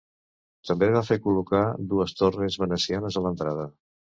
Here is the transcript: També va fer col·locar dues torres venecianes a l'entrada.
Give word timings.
També 0.69 0.87
va 0.95 1.03
fer 1.09 1.17
col·locar 1.27 1.61
dues 1.91 2.17
torres 2.23 2.59
venecianes 2.65 3.19
a 3.21 3.25
l'entrada. 3.29 3.69